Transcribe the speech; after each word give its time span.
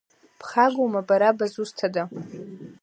Бхагоума, 0.39 1.01
бара, 1.07 1.29
бызусҭада? 1.37 2.03